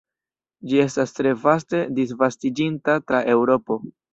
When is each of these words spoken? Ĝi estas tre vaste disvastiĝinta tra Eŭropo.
Ĝi 0.71 0.79
estas 0.83 1.13
tre 1.19 1.35
vaste 1.43 1.83
disvastiĝinta 1.99 2.99
tra 3.11 3.25
Eŭropo. 3.39 3.83